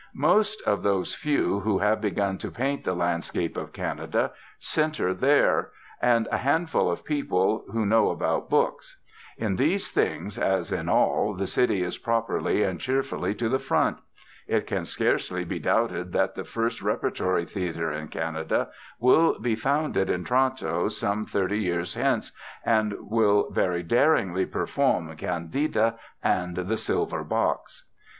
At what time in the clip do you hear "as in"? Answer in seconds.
10.39-10.89